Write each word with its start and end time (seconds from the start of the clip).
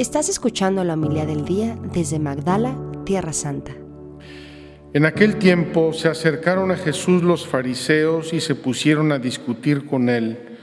Estás 0.00 0.30
escuchando 0.30 0.82
la 0.82 0.94
humildad 0.94 1.26
del 1.26 1.44
día 1.44 1.76
desde 1.92 2.18
Magdala, 2.18 2.74
Tierra 3.04 3.34
Santa. 3.34 3.72
En 4.94 5.04
aquel 5.04 5.36
tiempo 5.36 5.92
se 5.92 6.08
acercaron 6.08 6.70
a 6.70 6.78
Jesús 6.78 7.22
los 7.22 7.46
fariseos 7.46 8.32
y 8.32 8.40
se 8.40 8.54
pusieron 8.54 9.12
a 9.12 9.18
discutir 9.18 9.84
con 9.84 10.08
él, 10.08 10.56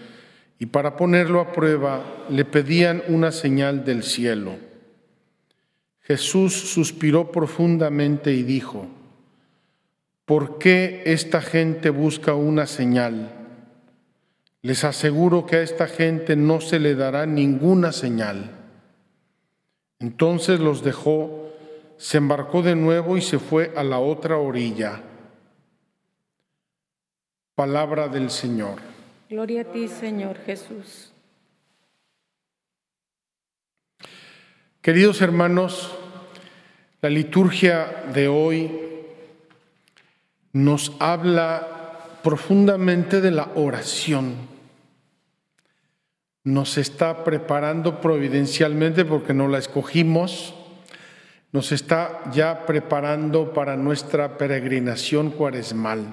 y 0.57 0.65
para 0.65 0.95
ponerlo 0.95 1.39
a 1.39 1.51
prueba 1.51 2.25
le 2.31 2.45
pedían 2.45 3.03
una 3.09 3.31
señal 3.31 3.85
del 3.85 4.01
cielo. 4.01 4.55
Jesús 6.01 6.53
suspiró 6.53 7.31
profundamente 7.31 8.33
y 8.33 8.41
dijo, 8.41 8.87
¿por 10.25 10.57
qué 10.57 11.03
esta 11.05 11.41
gente 11.41 11.91
busca 11.91 12.33
una 12.33 12.65
señal? 12.65 13.33
Les 14.63 14.83
aseguro 14.83 15.45
que 15.45 15.57
a 15.57 15.61
esta 15.61 15.85
gente 15.85 16.35
no 16.35 16.59
se 16.59 16.79
le 16.79 16.95
dará 16.95 17.27
ninguna 17.27 17.91
señal. 17.91 18.57
Entonces 19.99 20.59
los 20.59 20.83
dejó, 20.83 21.51
se 21.97 22.17
embarcó 22.17 22.61
de 22.61 22.75
nuevo 22.75 23.17
y 23.17 23.21
se 23.21 23.39
fue 23.39 23.73
a 23.75 23.83
la 23.83 23.99
otra 23.99 24.37
orilla. 24.37 25.01
Palabra 27.55 28.07
del 28.07 28.29
Señor. 28.29 28.79
Gloria 29.29 29.61
a 29.61 29.65
ti, 29.65 29.87
Señor 29.87 30.37
Jesús. 30.45 31.11
Queridos 34.81 35.21
hermanos, 35.21 35.91
la 37.01 37.09
liturgia 37.09 38.05
de 38.13 38.27
hoy 38.27 38.71
nos 40.53 40.93
habla 40.99 42.19
profundamente 42.23 43.19
de 43.21 43.31
la 43.31 43.49
oración 43.55 44.56
nos 46.47 46.77
está 46.77 47.25
preparando 47.25 47.99
providencialmente 47.99 49.03
porque 49.03 49.33
no 49.33 49.49
la 49.49 49.57
escogimos, 49.57 50.53
nos 51.51 51.73
está 51.73 52.21
ya 52.31 52.65
preparando 52.65 53.51
para 53.51 53.75
nuestra 53.75 54.37
peregrinación 54.37 55.31
cuaresmal. 55.31 56.05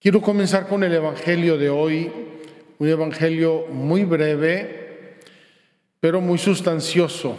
Quiero 0.00 0.20
comenzar 0.20 0.66
con 0.66 0.82
el 0.82 0.92
Evangelio 0.92 1.56
de 1.56 1.70
hoy, 1.70 2.10
un 2.80 2.88
Evangelio 2.88 3.66
muy 3.70 4.04
breve, 4.04 5.20
pero 6.00 6.20
muy 6.20 6.38
sustancioso. 6.38 7.38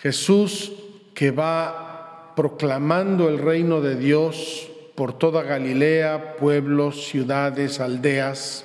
Jesús 0.00 0.72
que 1.14 1.30
va 1.30 2.32
proclamando 2.34 3.28
el 3.28 3.38
reino 3.38 3.80
de 3.80 3.94
Dios 3.94 4.68
por 4.96 5.16
toda 5.16 5.44
Galilea, 5.44 6.34
pueblos, 6.34 7.06
ciudades, 7.06 7.78
aldeas, 7.78 8.64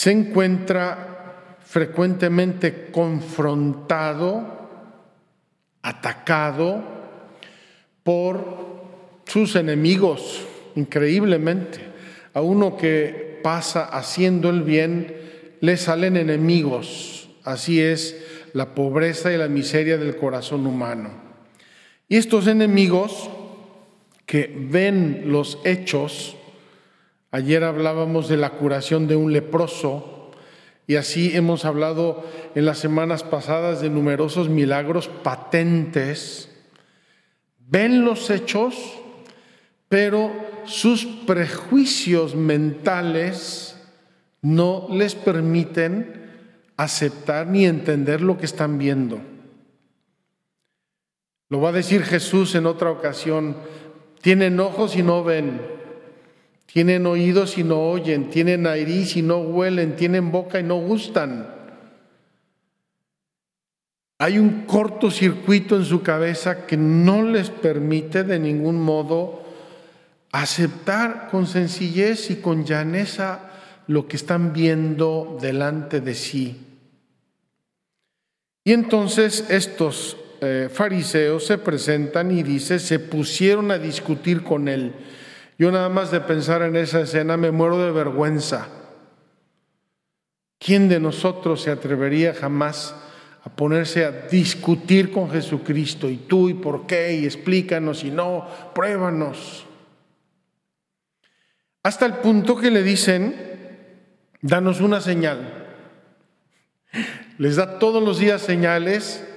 se 0.00 0.12
encuentra 0.12 1.58
frecuentemente 1.62 2.86
confrontado, 2.90 4.70
atacado 5.82 6.82
por 8.02 8.80
sus 9.26 9.56
enemigos, 9.56 10.46
increíblemente. 10.74 11.80
A 12.32 12.40
uno 12.40 12.78
que 12.78 13.40
pasa 13.42 13.84
haciendo 13.84 14.48
el 14.48 14.62
bien, 14.62 15.14
le 15.60 15.76
salen 15.76 16.16
enemigos. 16.16 17.28
Así 17.44 17.82
es 17.82 18.16
la 18.54 18.74
pobreza 18.74 19.30
y 19.34 19.36
la 19.36 19.48
miseria 19.48 19.98
del 19.98 20.16
corazón 20.16 20.66
humano. 20.66 21.10
Y 22.08 22.16
estos 22.16 22.46
enemigos 22.46 23.28
que 24.24 24.50
ven 24.58 25.24
los 25.26 25.58
hechos, 25.66 26.38
Ayer 27.32 27.62
hablábamos 27.62 28.28
de 28.28 28.36
la 28.36 28.50
curación 28.50 29.06
de 29.06 29.14
un 29.14 29.32
leproso 29.32 30.32
y 30.88 30.96
así 30.96 31.36
hemos 31.36 31.64
hablado 31.64 32.24
en 32.56 32.64
las 32.64 32.78
semanas 32.78 33.22
pasadas 33.22 33.80
de 33.80 33.88
numerosos 33.88 34.48
milagros 34.48 35.06
patentes. 35.06 36.50
Ven 37.60 38.04
los 38.04 38.30
hechos, 38.30 38.74
pero 39.88 40.32
sus 40.64 41.06
prejuicios 41.06 42.34
mentales 42.34 43.76
no 44.42 44.88
les 44.90 45.14
permiten 45.14 46.28
aceptar 46.76 47.46
ni 47.46 47.66
entender 47.66 48.22
lo 48.22 48.38
que 48.38 48.46
están 48.46 48.76
viendo. 48.76 49.20
Lo 51.48 51.60
va 51.60 51.68
a 51.68 51.72
decir 51.72 52.02
Jesús 52.02 52.56
en 52.56 52.66
otra 52.66 52.90
ocasión, 52.90 53.56
tienen 54.20 54.58
ojos 54.58 54.96
y 54.96 55.04
no 55.04 55.22
ven 55.22 55.79
tienen 56.72 57.06
oídos 57.06 57.58
y 57.58 57.64
no 57.64 57.80
oyen, 57.90 58.30
tienen 58.30 58.62
nariz 58.62 59.16
y 59.16 59.22
no 59.22 59.38
huelen, 59.38 59.96
tienen 59.96 60.30
boca 60.30 60.60
y 60.60 60.62
no 60.62 60.76
gustan. 60.76 61.48
Hay 64.18 64.38
un 64.38 64.66
cortocircuito 64.66 65.76
en 65.76 65.84
su 65.84 66.02
cabeza 66.02 66.66
que 66.66 66.76
no 66.76 67.22
les 67.22 67.50
permite 67.50 68.22
de 68.22 68.38
ningún 68.38 68.80
modo 68.80 69.42
aceptar 70.30 71.28
con 71.30 71.46
sencillez 71.46 72.30
y 72.30 72.36
con 72.36 72.64
llaneza 72.64 73.50
lo 73.86 74.06
que 74.06 74.16
están 74.16 74.52
viendo 74.52 75.38
delante 75.40 76.00
de 76.00 76.14
sí. 76.14 76.66
Y 78.62 78.72
entonces 78.72 79.46
estos 79.48 80.16
eh, 80.40 80.68
fariseos 80.72 81.46
se 81.46 81.58
presentan 81.58 82.30
y 82.30 82.42
dice, 82.42 82.78
se 82.78 83.00
pusieron 83.00 83.70
a 83.72 83.78
discutir 83.78 84.44
con 84.44 84.68
él. 84.68 84.92
Yo 85.60 85.70
nada 85.70 85.90
más 85.90 86.10
de 86.10 86.22
pensar 86.22 86.62
en 86.62 86.74
esa 86.74 87.02
escena 87.02 87.36
me 87.36 87.50
muero 87.50 87.76
de 87.76 87.90
vergüenza. 87.90 88.66
¿Quién 90.58 90.88
de 90.88 90.98
nosotros 90.98 91.60
se 91.60 91.70
atrevería 91.70 92.32
jamás 92.32 92.94
a 93.44 93.50
ponerse 93.50 94.06
a 94.06 94.10
discutir 94.10 95.12
con 95.12 95.30
Jesucristo? 95.30 96.08
Y 96.08 96.16
tú, 96.16 96.48
y 96.48 96.54
por 96.54 96.86
qué, 96.86 97.12
y 97.12 97.26
explícanos, 97.26 98.04
y 98.04 98.10
no, 98.10 98.48
pruébanos. 98.74 99.66
Hasta 101.82 102.06
el 102.06 102.14
punto 102.14 102.56
que 102.56 102.70
le 102.70 102.82
dicen, 102.82 103.36
danos 104.40 104.80
una 104.80 105.02
señal. 105.02 105.66
Les 107.36 107.56
da 107.56 107.78
todos 107.78 108.02
los 108.02 108.18
días 108.18 108.40
señales 108.40 109.29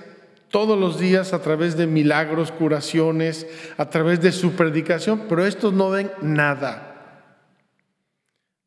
todos 0.54 0.80
los 0.80 1.00
días 1.00 1.34
a 1.34 1.42
través 1.42 1.76
de 1.78 1.88
milagros, 1.88 2.52
curaciones, 2.52 3.48
a 3.76 3.90
través 3.90 4.22
de 4.22 4.32
su 4.32 4.52
predicación, 4.52 5.24
pero 5.28 5.48
estos 5.48 5.74
no 5.74 5.90
ven 5.90 6.12
nada. 6.22 7.26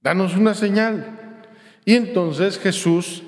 Danos 0.03 0.35
una 0.35 0.55
señal. 0.55 1.45
Y 1.85 1.95
entonces 1.95 2.59
Jesús 2.59 3.23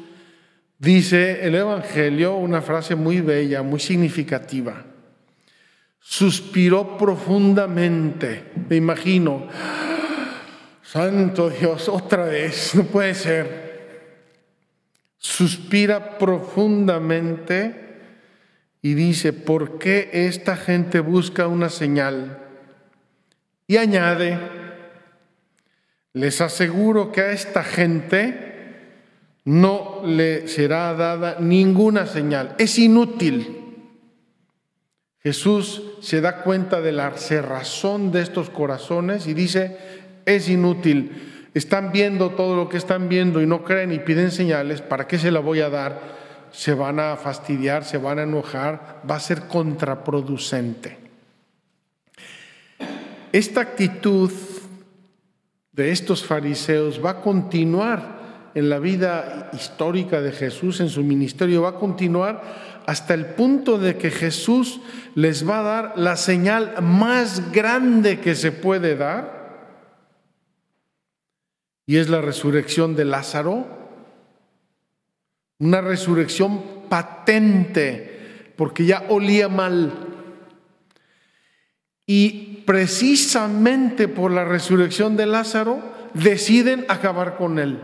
dice 0.76 1.46
el 1.46 1.54
Evangelio 1.54 2.34
una 2.34 2.60
frase 2.60 2.96
muy 2.96 3.20
bella, 3.20 3.62
muy 3.62 3.78
significativa. 3.78 4.84
Suspiró 6.00 6.98
profundamente, 6.98 8.50
me 8.68 8.74
imagino, 8.74 9.46
Santo 10.82 11.48
Dios, 11.48 11.88
otra 11.88 12.24
vez, 12.24 12.74
no 12.74 12.82
puede 12.82 13.14
ser. 13.14 13.68
Suspira 15.16 16.18
profundamente 16.18 17.86
y 18.88 18.94
dice, 18.94 19.34
¿por 19.34 19.78
qué 19.78 20.08
esta 20.14 20.56
gente 20.56 21.00
busca 21.00 21.46
una 21.46 21.68
señal? 21.68 22.38
Y 23.66 23.76
añade, 23.76 24.38
les 26.14 26.40
aseguro 26.40 27.12
que 27.12 27.20
a 27.20 27.32
esta 27.32 27.62
gente 27.64 28.86
no 29.44 30.00
le 30.06 30.48
será 30.48 30.94
dada 30.94 31.36
ninguna 31.38 32.06
señal. 32.06 32.54
Es 32.58 32.78
inútil. 32.78 33.76
Jesús 35.18 35.82
se 36.00 36.22
da 36.22 36.40
cuenta 36.40 36.80
de 36.80 36.92
la 36.92 37.10
cerrazón 37.10 38.10
de 38.10 38.22
estos 38.22 38.48
corazones 38.48 39.26
y 39.26 39.34
dice, 39.34 39.76
es 40.24 40.48
inútil. 40.48 41.50
Están 41.52 41.92
viendo 41.92 42.30
todo 42.30 42.56
lo 42.56 42.70
que 42.70 42.78
están 42.78 43.10
viendo 43.10 43.42
y 43.42 43.46
no 43.46 43.64
creen 43.64 43.92
y 43.92 43.98
piden 43.98 44.30
señales. 44.30 44.80
¿Para 44.80 45.06
qué 45.06 45.18
se 45.18 45.30
la 45.30 45.40
voy 45.40 45.60
a 45.60 45.68
dar? 45.68 46.17
Se 46.50 46.74
van 46.74 47.00
a 47.00 47.16
fastidiar, 47.16 47.84
se 47.84 47.98
van 47.98 48.18
a 48.18 48.22
enojar, 48.22 49.02
va 49.08 49.16
a 49.16 49.20
ser 49.20 49.48
contraproducente. 49.48 50.98
Esta 53.32 53.60
actitud 53.60 54.32
de 55.72 55.92
estos 55.92 56.24
fariseos 56.24 57.04
va 57.04 57.10
a 57.10 57.20
continuar 57.20 58.18
en 58.54 58.68
la 58.68 58.78
vida 58.78 59.50
histórica 59.52 60.20
de 60.20 60.32
Jesús, 60.32 60.80
en 60.80 60.88
su 60.88 61.04
ministerio, 61.04 61.62
va 61.62 61.70
a 61.70 61.74
continuar 61.74 62.42
hasta 62.86 63.14
el 63.14 63.26
punto 63.26 63.78
de 63.78 63.96
que 63.96 64.10
Jesús 64.10 64.80
les 65.14 65.48
va 65.48 65.60
a 65.60 65.62
dar 65.62 65.92
la 65.96 66.16
señal 66.16 66.74
más 66.80 67.52
grande 67.52 68.18
que 68.18 68.34
se 68.34 68.50
puede 68.50 68.96
dar, 68.96 69.38
y 71.86 71.98
es 71.98 72.08
la 72.08 72.20
resurrección 72.20 72.96
de 72.96 73.04
Lázaro 73.04 73.87
una 75.58 75.80
resurrección 75.80 76.62
patente, 76.88 78.52
porque 78.56 78.86
ya 78.86 79.04
olía 79.08 79.48
mal. 79.48 79.92
Y 82.06 82.62
precisamente 82.64 84.08
por 84.08 84.30
la 84.30 84.44
resurrección 84.44 85.16
de 85.16 85.26
Lázaro 85.26 85.82
deciden 86.14 86.84
acabar 86.88 87.36
con 87.36 87.58
él. 87.58 87.80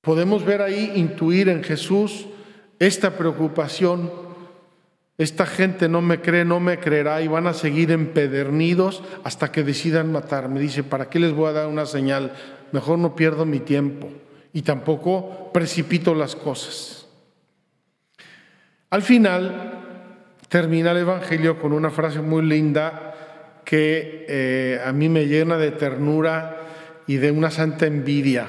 Podemos 0.00 0.44
ver 0.44 0.60
ahí, 0.60 0.92
intuir 0.96 1.48
en 1.48 1.62
Jesús 1.62 2.26
esta 2.78 3.16
preocupación. 3.16 4.10
Esta 5.16 5.46
gente 5.46 5.88
no 5.88 6.02
me 6.02 6.20
cree, 6.20 6.44
no 6.44 6.58
me 6.58 6.80
creerá 6.80 7.22
y 7.22 7.28
van 7.28 7.46
a 7.46 7.54
seguir 7.54 7.92
empedernidos 7.92 9.02
hasta 9.22 9.52
que 9.52 9.62
decidan 9.62 10.10
matarme. 10.10 10.58
Dice, 10.58 10.82
¿para 10.82 11.08
qué 11.08 11.20
les 11.20 11.32
voy 11.32 11.48
a 11.48 11.52
dar 11.52 11.68
una 11.68 11.86
señal? 11.86 12.32
Mejor 12.72 12.98
no 12.98 13.14
pierdo 13.14 13.46
mi 13.46 13.60
tiempo 13.60 14.10
y 14.54 14.62
tampoco 14.62 15.50
precipito 15.52 16.14
las 16.14 16.34
cosas. 16.34 17.06
Al 18.88 19.02
final 19.02 19.82
termina 20.48 20.92
el 20.92 20.98
Evangelio 20.98 21.60
con 21.60 21.72
una 21.72 21.90
frase 21.90 22.20
muy 22.20 22.42
linda 22.46 23.60
que 23.64 24.24
eh, 24.28 24.80
a 24.84 24.92
mí 24.92 25.08
me 25.08 25.26
llena 25.26 25.58
de 25.58 25.72
ternura 25.72 26.60
y 27.06 27.16
de 27.16 27.32
una 27.32 27.50
santa 27.50 27.86
envidia. 27.86 28.48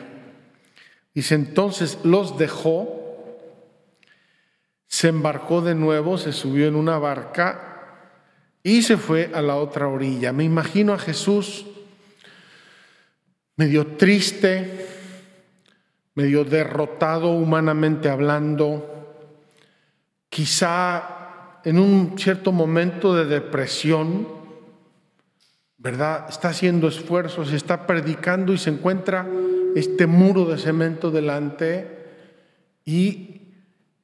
Dice, 1.14 1.34
entonces 1.34 1.98
los 2.04 2.38
dejó, 2.38 3.40
se 4.88 5.08
embarcó 5.08 5.62
de 5.62 5.74
nuevo, 5.74 6.20
se 6.20 6.32
subió 6.32 6.68
en 6.68 6.76
una 6.76 7.00
barca 7.00 8.12
y 8.62 8.84
se 8.84 8.98
fue 8.98 9.32
a 9.34 9.42
la 9.42 9.56
otra 9.56 9.88
orilla. 9.88 10.32
Me 10.34 10.44
imagino 10.44 10.94
a 10.94 11.00
Jesús 11.00 11.66
medio 13.56 13.88
triste, 13.98 14.85
medio 16.16 16.46
derrotado 16.46 17.32
humanamente 17.32 18.10
hablando, 18.10 18.96
quizá 20.30 21.60
en 21.64 21.78
un 21.78 22.18
cierto 22.18 22.52
momento 22.52 23.14
de 23.16 23.26
depresión, 23.26 24.28
¿verdad? 25.78 26.26
Está 26.30 26.50
haciendo 26.50 26.88
esfuerzos, 26.88 27.52
está 27.52 27.86
predicando 27.86 28.54
y 28.54 28.58
se 28.58 28.70
encuentra 28.70 29.28
este 29.76 30.08
muro 30.08 30.46
de 30.46 30.58
cemento 30.58 31.12
delante 31.12 32.06
y 32.86 33.52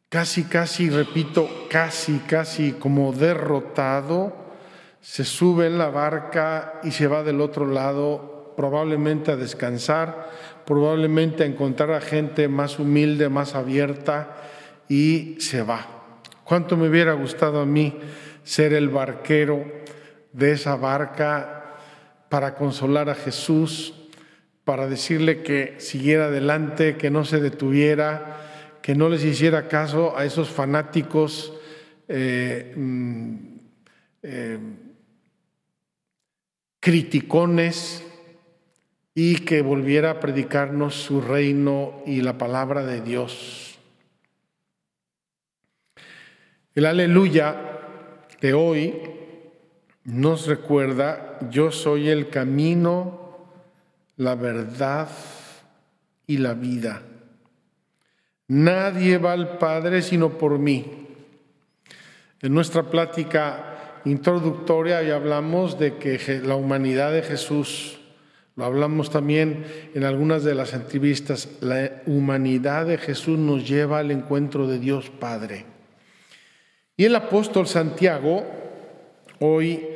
casi, 0.09 0.43
casi, 0.43 0.89
repito, 0.89 1.49
casi, 1.69 2.19
casi 2.27 2.73
como 2.73 3.13
derrotado, 3.13 4.35
se 4.99 5.23
sube 5.23 5.67
en 5.67 5.77
la 5.77 5.89
barca 5.89 6.81
y 6.83 6.91
se 6.91 7.07
va 7.07 7.23
del 7.23 7.41
otro 7.41 7.65
lado, 7.65 8.40
probablemente 8.61 9.31
a 9.31 9.35
descansar, 9.35 10.29
probablemente 10.67 11.41
a 11.41 11.47
encontrar 11.47 11.89
a 11.93 11.99
gente 11.99 12.47
más 12.47 12.77
humilde, 12.77 13.27
más 13.27 13.55
abierta 13.55 14.37
y 14.87 15.37
se 15.39 15.63
va. 15.63 16.13
¿Cuánto 16.43 16.77
me 16.77 16.87
hubiera 16.87 17.13
gustado 17.13 17.59
a 17.59 17.65
mí 17.65 17.97
ser 18.43 18.73
el 18.73 18.89
barquero 18.89 19.65
de 20.31 20.51
esa 20.51 20.75
barca 20.75 21.73
para 22.29 22.53
consolar 22.53 23.09
a 23.09 23.15
Jesús? 23.15 23.95
para 24.63 24.87
decirle 24.87 25.41
que 25.41 25.79
siguiera 25.79 26.25
adelante, 26.25 26.95
que 26.95 27.09
no 27.09 27.25
se 27.25 27.41
detuviera, 27.41 28.77
que 28.83 28.93
no 28.93 29.09
les 29.09 29.23
hiciera 29.23 29.67
caso 29.67 30.15
a 30.15 30.23
esos 30.23 30.49
fanáticos 30.49 31.51
eh, 32.07 32.71
mm, 32.77 33.35
eh, 34.21 34.59
criticones 36.79 38.05
y 39.13 39.35
que 39.45 39.61
volviera 39.61 40.11
a 40.11 40.19
predicarnos 40.19 40.95
su 40.95 41.21
reino 41.21 42.01
y 42.05 42.21
la 42.21 42.37
palabra 42.37 42.85
de 42.85 43.01
Dios. 43.01 43.79
El 46.73 46.85
aleluya 46.85 47.55
de 48.39 48.53
hoy 48.53 48.93
nos 50.05 50.47
recuerda, 50.47 51.37
yo 51.49 51.71
soy 51.71 52.09
el 52.09 52.29
camino, 52.29 53.37
la 54.17 54.35
verdad 54.35 55.09
y 56.25 56.37
la 56.37 56.53
vida. 56.53 57.03
Nadie 58.47 59.17
va 59.17 59.33
al 59.33 59.57
Padre 59.57 60.01
sino 60.01 60.37
por 60.37 60.57
mí. 60.59 61.07
En 62.41 62.53
nuestra 62.53 62.83
plática 62.83 63.99
introductoria 64.05 65.01
ya 65.03 65.15
hablamos 65.15 65.77
de 65.77 65.97
que 65.97 66.41
la 66.43 66.55
humanidad 66.55 67.11
de 67.11 67.21
Jesús, 67.21 68.00
hablamos 68.61 69.09
también 69.09 69.65
en 69.93 70.03
algunas 70.03 70.43
de 70.43 70.55
las 70.55 70.73
entrevistas, 70.73 71.49
la 71.61 72.01
humanidad 72.05 72.85
de 72.85 72.97
Jesús 72.97 73.37
nos 73.37 73.67
lleva 73.67 73.99
al 73.99 74.11
encuentro 74.11 74.67
de 74.67 74.79
Dios 74.79 75.09
Padre. 75.09 75.65
Y 76.95 77.05
el 77.05 77.15
apóstol 77.15 77.67
Santiago 77.67 78.45
hoy 79.39 79.87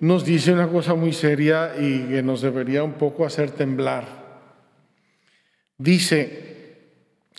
nos 0.00 0.24
dice 0.24 0.52
una 0.52 0.68
cosa 0.68 0.94
muy 0.94 1.12
seria 1.12 1.74
y 1.78 2.08
que 2.08 2.22
nos 2.22 2.42
debería 2.42 2.82
un 2.82 2.94
poco 2.94 3.24
hacer 3.24 3.50
temblar. 3.50 4.22
Dice, 5.78 6.52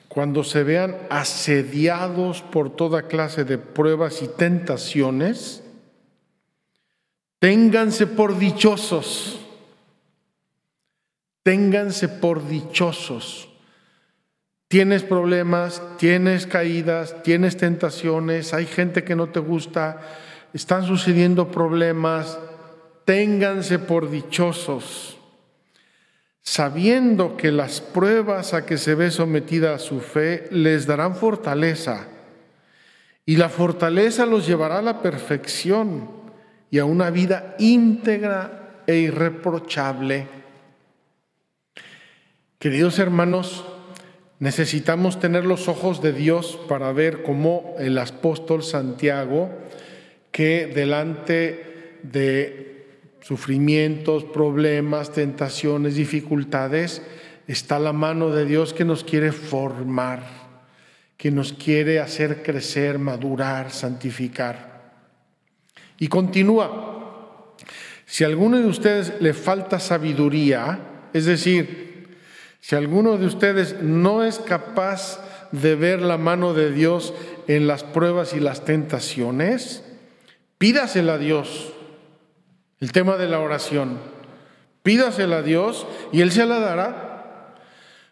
cuando 0.07 0.43
se 0.43 0.63
vean 0.63 0.95
asediados 1.09 2.41
por 2.41 2.75
toda 2.75 3.07
clase 3.07 3.45
de 3.45 3.57
pruebas 3.57 4.21
y 4.21 4.27
tentaciones, 4.27 5.63
ténganse 7.39 8.07
por 8.07 8.37
dichosos, 8.37 9.42
ténganse 11.43 12.07
por 12.07 12.47
dichosos. 12.47 13.49
Tienes 14.69 15.03
problemas, 15.03 15.81
tienes 15.97 16.47
caídas, 16.47 17.21
tienes 17.21 17.57
tentaciones, 17.57 18.53
hay 18.53 18.65
gente 18.65 19.03
que 19.03 19.15
no 19.15 19.29
te 19.29 19.39
gusta, 19.39 20.01
están 20.53 20.85
sucediendo 20.85 21.51
problemas, 21.51 22.39
ténganse 23.05 23.77
por 23.77 24.09
dichosos, 24.09 25.17
sabiendo 26.41 27.37
que 27.37 27.51
las 27.51 27.81
pruebas 27.81 28.53
a 28.53 28.65
que 28.65 28.77
se 28.77 28.95
ve 28.95 29.11
sometida 29.11 29.77
su 29.77 29.99
fe 29.99 30.47
les 30.49 30.87
darán 30.87 31.15
fortaleza, 31.15 32.07
y 33.25 33.35
la 33.35 33.49
fortaleza 33.49 34.25
los 34.25 34.47
llevará 34.47 34.79
a 34.79 34.81
la 34.81 35.01
perfección 35.01 36.09
y 36.71 36.79
a 36.79 36.85
una 36.85 37.11
vida 37.11 37.55
íntegra 37.59 38.81
e 38.87 38.95
irreprochable. 38.95 40.42
Queridos 42.63 42.97
hermanos, 42.97 43.65
necesitamos 44.39 45.19
tener 45.19 45.43
los 45.43 45.67
ojos 45.67 46.01
de 46.01 46.13
Dios 46.13 46.57
para 46.69 46.93
ver 46.93 47.21
cómo 47.21 47.75
el 47.77 47.97
apóstol 47.97 48.63
Santiago, 48.63 49.49
que 50.31 50.71
delante 50.73 51.97
de 52.03 52.87
sufrimientos, 53.19 54.23
problemas, 54.23 55.11
tentaciones, 55.11 55.95
dificultades, 55.95 57.01
está 57.49 57.79
la 57.79 57.91
mano 57.91 58.29
de 58.29 58.45
Dios 58.45 58.73
que 58.73 58.85
nos 58.85 59.03
quiere 59.03 59.33
formar, 59.33 60.23
que 61.17 61.31
nos 61.31 61.51
quiere 61.51 61.99
hacer 61.99 62.43
crecer, 62.43 62.97
madurar, 62.97 63.71
santificar. 63.71 64.93
Y 65.99 66.07
continúa, 66.07 67.57
si 68.05 68.23
a 68.23 68.27
alguno 68.27 68.57
de 68.57 68.67
ustedes 68.67 69.15
le 69.19 69.33
falta 69.33 69.81
sabiduría, 69.81 71.09
es 71.11 71.25
decir, 71.25 71.91
si 72.63 72.77
alguno 72.77 73.17
de 73.17 73.25
ustedes 73.25 73.81
no 73.81 74.23
es 74.23 74.39
capaz 74.39 75.19
de 75.51 75.75
ver 75.75 76.01
la 76.01 76.17
mano 76.17 76.53
de 76.53 76.71
Dios 76.71 77.13
en 77.49 77.67
las 77.67 77.83
pruebas 77.83 78.33
y 78.33 78.39
las 78.39 78.63
tentaciones, 78.63 79.83
pídasela 80.59 81.15
a 81.15 81.17
Dios 81.17 81.73
el 82.79 82.93
tema 82.93 83.17
de 83.17 83.27
la 83.27 83.41
oración. 83.41 83.97
Pídasela 84.81 85.39
a 85.39 85.41
Dios 85.41 85.85
y 86.13 86.21
Él 86.21 86.31
se 86.31 86.45
la 86.45 86.59
dará. 86.59 87.57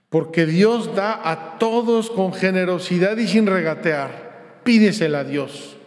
Porque 0.09 0.45
Dios 0.45 0.97
da 0.97 1.31
a 1.31 1.57
todos 1.57 2.09
con 2.09 2.33
generosidad 2.33 3.15
y 3.15 3.29
sin 3.29 3.47
regatear. 3.47 4.59
Pídesela 4.65 5.19
a 5.19 5.23
Dios. 5.23 5.77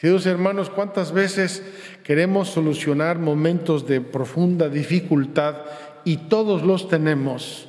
Queridos 0.00 0.26
hermanos, 0.26 0.68
¿cuántas 0.68 1.12
veces 1.12 1.62
queremos 2.02 2.48
solucionar 2.48 3.20
momentos 3.20 3.86
de 3.86 4.00
profunda 4.00 4.68
dificultad 4.68 5.58
y 6.04 6.16
todos 6.16 6.62
los 6.62 6.88
tenemos 6.88 7.67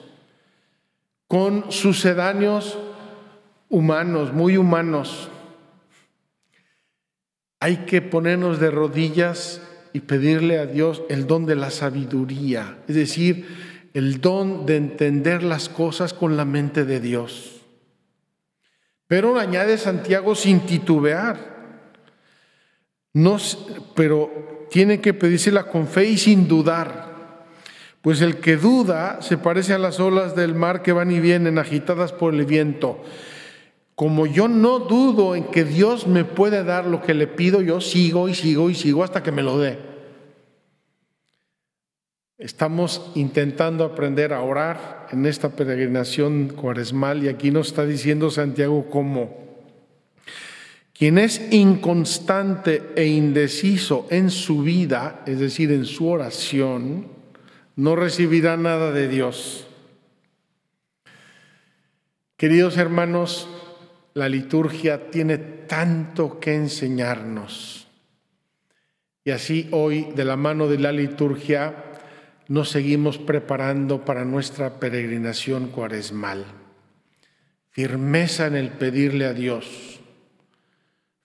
con 1.30 1.72
sucedáneos 1.72 2.80
humanos, 3.70 4.34
muy 4.34 4.58
humanos? 4.58 5.30
Hay 7.60 7.86
que 7.86 8.02
ponernos 8.02 8.60
de 8.60 8.72
rodillas 8.72 9.62
y 9.94 10.00
pedirle 10.02 10.58
a 10.58 10.66
Dios 10.66 11.04
el 11.08 11.28
don 11.28 11.46
de 11.46 11.56
la 11.56 11.70
sabiduría, 11.70 12.80
es 12.88 12.96
decir, 12.96 13.48
el 13.94 14.22
don 14.22 14.66
de 14.66 14.78
entender 14.78 15.44
las 15.44 15.70
cosas 15.70 16.14
con 16.14 16.36
la 16.36 16.46
mente 16.46 16.84
de 16.84 17.00
Dios. 17.00 17.62
Pero 19.06 19.38
añade 19.40 19.78
Santiago 19.78 20.34
sin 20.34 20.62
titubear. 20.62 21.94
No, 23.14 23.38
pero 23.96 24.68
tiene 24.72 25.00
que 25.00 25.14
pedírsela 25.14 25.66
con 25.66 25.88
fe 25.88 26.06
y 26.06 26.18
sin 26.18 26.48
dudar. 26.48 27.09
Pues 28.02 28.22
el 28.22 28.38
que 28.38 28.56
duda 28.56 29.22
se 29.22 29.38
parece 29.38 29.74
a 29.74 29.80
las 29.80 30.00
olas 30.00 30.36
del 30.36 30.56
mar 30.56 30.82
que 30.82 30.94
van 30.94 31.12
y 31.12 31.20
vienen 31.20 31.58
agitadas 31.58 32.14
por 32.14 32.34
el 32.34 32.46
viento. 32.46 33.04
Como 33.96 34.26
yo 34.26 34.48
no 34.48 34.80
dudo 34.80 35.36
en 35.36 35.44
que 35.46 35.66
Dios 35.66 36.08
me 36.08 36.24
puede 36.24 36.64
dar 36.64 36.86
lo 36.86 37.02
que 37.02 37.14
le 37.14 37.28
pido, 37.28 37.62
yo 37.62 37.82
sigo 37.82 38.30
y 38.30 38.36
sigo 38.36 38.70
y 38.70 38.76
sigo 38.76 39.04
hasta 39.04 39.22
que 39.22 39.34
me 39.34 39.44
lo 39.44 39.60
dé. 39.60 39.78
Estamos 42.38 43.12
intentando 43.16 43.84
aprender 43.84 44.32
a 44.32 44.42
orar 44.42 45.08
en 45.12 45.26
esta 45.26 45.50
peregrinación 45.50 46.54
cuaresmal 46.56 47.22
y 47.26 47.28
aquí 47.28 47.52
nos 47.52 47.68
está 47.68 47.86
diciendo 47.86 48.32
Santiago 48.32 48.90
cómo. 48.90 49.50
Quien 50.94 51.18
es 51.18 51.42
inconstante 51.52 52.92
e 52.96 53.08
indeciso 53.08 54.08
en 54.10 54.30
su 54.30 54.62
vida, 54.62 55.22
es 55.26 55.40
decir, 55.40 55.74
en 55.74 55.84
su 55.84 56.08
oración, 56.08 57.19
no 57.80 57.96
recibirá 57.96 58.58
nada 58.58 58.92
de 58.92 59.08
Dios. 59.08 59.66
Queridos 62.36 62.78
hermanos, 62.78 63.48
la 64.14 64.28
liturgia 64.28 65.10
tiene 65.12 65.38
tanto 65.38 66.42
que 66.42 66.56
enseñarnos. 66.56 67.88
Y 69.24 69.32
así 69.32 69.70
hoy, 69.72 70.10
de 70.14 70.26
la 70.26 70.36
mano 70.36 70.68
de 70.68 70.78
la 70.78 70.92
liturgia, 70.92 71.86
nos 72.50 72.70
seguimos 72.70 73.18
preparando 73.18 74.04
para 74.04 74.26
nuestra 74.26 74.82
peregrinación 74.82 75.70
cuaresmal. 75.70 76.44
Firmeza 77.70 78.48
en 78.48 78.58
el 78.58 78.72
pedirle 78.72 79.24
a 79.24 79.34
Dios. 79.34 80.02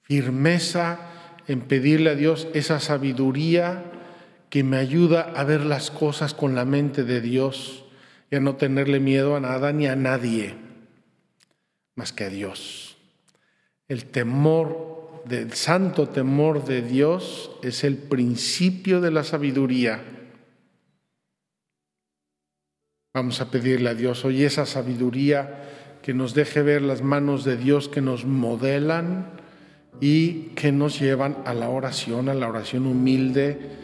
Firmeza 0.02 1.00
en 1.48 1.62
pedirle 1.62 2.10
a 2.10 2.14
Dios 2.14 2.46
esa 2.54 2.78
sabiduría 2.78 3.90
que 4.54 4.62
me 4.62 4.76
ayuda 4.76 5.32
a 5.34 5.42
ver 5.42 5.66
las 5.66 5.90
cosas 5.90 6.32
con 6.32 6.54
la 6.54 6.64
mente 6.64 7.02
de 7.02 7.20
Dios 7.20 7.86
y 8.30 8.36
a 8.36 8.40
no 8.40 8.54
tenerle 8.54 9.00
miedo 9.00 9.34
a 9.34 9.40
nada 9.40 9.72
ni 9.72 9.88
a 9.88 9.96
nadie 9.96 10.54
más 11.96 12.12
que 12.12 12.22
a 12.22 12.28
Dios. 12.28 12.96
El 13.88 14.04
temor, 14.04 15.24
del 15.24 15.54
santo 15.54 16.08
temor 16.08 16.64
de 16.66 16.82
Dios 16.82 17.50
es 17.64 17.82
el 17.82 17.96
principio 17.96 19.00
de 19.00 19.10
la 19.10 19.24
sabiduría 19.24 20.04
Vamos 23.12 23.40
a 23.40 23.50
pedirle 23.50 23.90
a 23.90 23.94
Dios 23.94 24.24
hoy 24.24 24.44
esa 24.44 24.66
sabiduría 24.66 25.64
que 26.00 26.14
nos 26.14 26.32
deje 26.32 26.62
ver 26.62 26.82
las 26.82 27.02
manos 27.02 27.42
de 27.42 27.56
Dios 27.56 27.88
que 27.88 28.00
nos 28.00 28.24
modelan 28.24 29.32
y 30.00 30.50
que 30.54 30.70
nos 30.70 31.00
llevan 31.00 31.38
a 31.44 31.54
la 31.54 31.70
oración, 31.70 32.28
a 32.28 32.34
la 32.34 32.48
oración 32.48 32.86
humilde 32.86 33.83